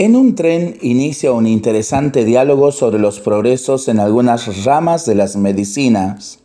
En 0.00 0.16
un 0.16 0.34
tren 0.34 0.78
inicia 0.80 1.30
un 1.32 1.46
interesante 1.46 2.24
diálogo 2.24 2.72
sobre 2.72 2.98
los 2.98 3.20
progresos 3.20 3.86
en 3.86 4.00
algunas 4.00 4.64
ramas 4.64 5.04
de 5.04 5.14
las 5.14 5.36
medicinas. 5.36 6.38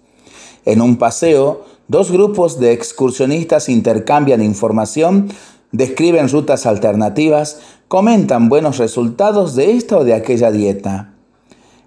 En 0.66 0.82
un 0.82 0.98
paseo, 0.98 1.64
dos 1.88 2.12
grupos 2.12 2.60
de 2.60 2.74
excursionistas 2.74 3.70
intercambian 3.70 4.44
información, 4.44 5.30
describen 5.72 6.28
rutas 6.28 6.66
alternativas, 6.66 7.62
comentan 7.88 8.50
buenos 8.50 8.78
resultados 8.78 9.56
de 9.56 9.72
esta 9.72 10.00
o 10.00 10.04
de 10.04 10.16
aquella 10.16 10.52
dieta. 10.52 11.14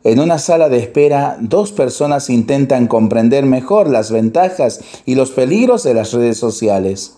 En 0.04 0.20
una 0.20 0.38
sala 0.38 0.70
de 0.70 0.78
espera, 0.78 1.36
dos 1.38 1.72
personas 1.72 2.30
intentan 2.30 2.86
comprender 2.86 3.44
mejor 3.44 3.90
las 3.90 4.10
ventajas 4.10 4.80
y 5.04 5.16
los 5.16 5.32
peligros 5.32 5.82
de 5.82 5.92
las 5.92 6.14
redes 6.14 6.38
sociales. 6.38 7.17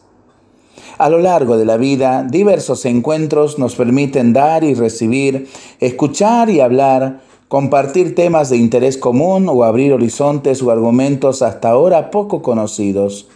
A 1.00 1.08
lo 1.08 1.16
largo 1.16 1.56
de 1.56 1.64
la 1.64 1.78
vida, 1.78 2.26
diversos 2.30 2.84
encuentros 2.84 3.58
nos 3.58 3.74
permiten 3.74 4.34
dar 4.34 4.64
y 4.64 4.74
recibir, 4.74 5.48
escuchar 5.80 6.50
y 6.50 6.60
hablar, 6.60 7.22
compartir 7.48 8.14
temas 8.14 8.50
de 8.50 8.58
interés 8.58 8.98
común 8.98 9.48
o 9.48 9.64
abrir 9.64 9.94
horizontes 9.94 10.62
o 10.62 10.70
argumentos 10.70 11.40
hasta 11.40 11.70
ahora 11.70 12.10
poco 12.10 12.42
conocidos. 12.42 13.28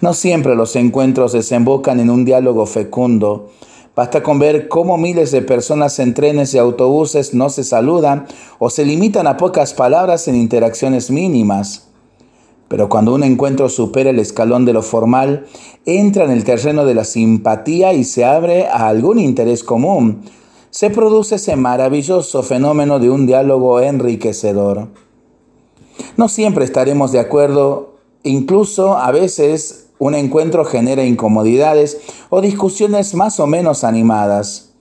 No 0.00 0.12
siempre 0.12 0.56
los 0.56 0.74
encuentros 0.74 1.30
desembocan 1.30 2.00
en 2.00 2.10
un 2.10 2.24
diálogo 2.24 2.66
fecundo. 2.66 3.50
Basta 3.94 4.24
con 4.24 4.40
ver 4.40 4.66
cómo 4.66 4.96
miles 4.96 5.30
de 5.30 5.42
personas 5.42 6.00
en 6.00 6.14
trenes 6.14 6.52
y 6.52 6.58
autobuses 6.58 7.32
no 7.32 7.48
se 7.48 7.62
saludan 7.62 8.26
o 8.58 8.70
se 8.70 8.84
limitan 8.84 9.28
a 9.28 9.36
pocas 9.36 9.72
palabras 9.72 10.26
en 10.26 10.34
interacciones 10.34 11.12
mínimas. 11.12 11.85
Pero 12.68 12.88
cuando 12.88 13.14
un 13.14 13.22
encuentro 13.22 13.68
supera 13.68 14.10
el 14.10 14.18
escalón 14.18 14.64
de 14.64 14.72
lo 14.72 14.82
formal, 14.82 15.46
entra 15.84 16.24
en 16.24 16.30
el 16.30 16.44
terreno 16.44 16.84
de 16.84 16.94
la 16.94 17.04
simpatía 17.04 17.92
y 17.92 18.04
se 18.04 18.24
abre 18.24 18.66
a 18.66 18.88
algún 18.88 19.18
interés 19.18 19.62
común, 19.62 20.22
se 20.70 20.90
produce 20.90 21.36
ese 21.36 21.56
maravilloso 21.56 22.42
fenómeno 22.42 22.98
de 22.98 23.08
un 23.08 23.26
diálogo 23.26 23.80
enriquecedor. 23.80 24.88
No 26.16 26.28
siempre 26.28 26.64
estaremos 26.64 27.12
de 27.12 27.20
acuerdo, 27.20 27.94
incluso 28.24 28.98
a 28.98 29.10
veces 29.12 29.86
un 29.98 30.14
encuentro 30.14 30.64
genera 30.64 31.04
incomodidades 31.04 31.98
o 32.28 32.40
discusiones 32.40 33.14
más 33.14 33.40
o 33.40 33.46
menos 33.46 33.84
animadas. 33.84 34.74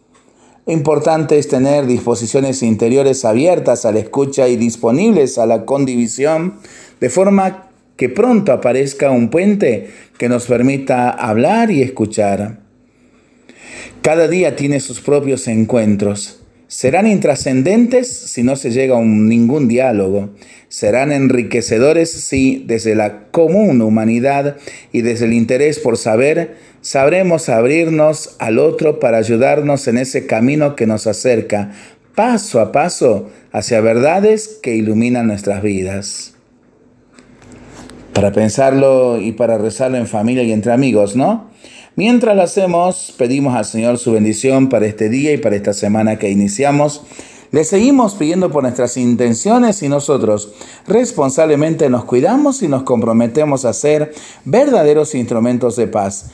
Importante 0.68 1.38
es 1.38 1.48
tener 1.48 1.86
disposiciones 1.86 2.64
interiores 2.64 3.24
abiertas 3.24 3.86
a 3.86 3.92
la 3.92 4.00
escucha 4.00 4.48
y 4.48 4.56
disponibles 4.56 5.38
a 5.38 5.46
la 5.46 5.64
condivisión, 5.64 6.60
de 7.00 7.10
forma 7.10 7.65
que 7.98 8.10
pronto 8.10 8.52
aparezca 8.52 9.12
un 9.12 9.30
puente 9.30 9.90
que 10.18 10.30
nos 10.30 10.46
permita 10.46 11.10
hablar 11.10 11.72
y 11.72 11.82
escuchar. 11.82 12.60
Cada 14.02 14.28
día 14.28 14.56
tiene 14.56 14.80
sus 14.80 15.00
propios 15.02 15.48
encuentros. 15.48 16.42
Serán 16.68 17.08
intrascendentes 17.08 18.12
si 18.12 18.44
no 18.44 18.56
se 18.56 18.72
llega 18.72 18.98
a 18.98 19.02
ningún 19.02 19.68
diálogo. 19.68 20.30
Serán 20.68 21.12
enriquecedores 21.12 22.12
si 22.12 22.64
desde 22.68 22.96
la 22.96 23.28
común 23.32 23.82
humanidad 23.82 24.58
y 24.92 25.02
desde 25.02 25.26
el 25.26 25.34
interés 25.34 25.80
por 25.80 25.98
saber 25.98 26.56
sabremos 26.82 27.50
abrirnos 27.50 28.36
al 28.40 28.60
otro 28.60 29.00
para 29.00 29.18
ayudarnos 29.18 29.88
en 29.88 29.98
ese 29.98 30.28
camino 30.28 30.76
que 30.76 30.86
nos 30.86 31.08
acerca 31.08 31.72
paso 32.14 32.60
a 32.60 32.72
paso 32.72 33.30
hacia 33.52 33.82
verdades 33.82 34.60
que 34.62 34.76
iluminan 34.76 35.28
nuestras 35.28 35.62
vidas 35.64 36.35
para 38.16 38.32
pensarlo 38.32 39.20
y 39.20 39.34
para 39.34 39.58
rezarlo 39.58 39.98
en 39.98 40.08
familia 40.08 40.42
y 40.44 40.54
entre 40.54 40.72
amigos, 40.72 41.18
¿no? 41.18 41.50
Mientras 41.98 42.34
lo 42.34 42.44
hacemos, 42.44 43.14
pedimos 43.18 43.56
al 43.56 43.66
Señor 43.66 43.98
su 43.98 44.14
bendición 44.14 44.70
para 44.70 44.86
este 44.86 45.10
día 45.10 45.34
y 45.34 45.38
para 45.38 45.58
esta 45.58 45.74
semana 45.74 46.18
que 46.18 46.30
iniciamos. 46.30 47.04
Le 47.52 47.66
seguimos 47.66 48.16
pidiendo 48.16 48.52
por 48.52 48.64
nuestras 48.64 48.96
intenciones 48.96 49.84
y 49.84 49.90
nosotros 49.90 50.54
responsablemente 50.88 51.90
nos 51.90 52.06
cuidamos 52.06 52.64
y 52.64 52.70
nos 52.70 52.84
comprometemos 52.84 53.66
a 53.66 53.74
ser 53.74 54.14
verdaderos 54.46 55.14
instrumentos 55.14 55.76
de 55.76 55.88
paz. 55.88 56.32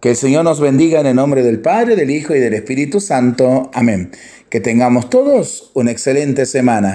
Que 0.00 0.10
el 0.10 0.16
Señor 0.16 0.44
nos 0.44 0.60
bendiga 0.60 1.00
en 1.00 1.06
el 1.06 1.16
nombre 1.16 1.42
del 1.42 1.60
Padre, 1.60 1.96
del 1.96 2.10
Hijo 2.10 2.34
y 2.34 2.38
del 2.38 2.54
Espíritu 2.54 3.00
Santo. 3.00 3.70
Amén. 3.74 4.12
Que 4.50 4.60
tengamos 4.60 5.10
todos 5.10 5.72
una 5.74 5.90
excelente 5.90 6.46
semana. 6.46 6.92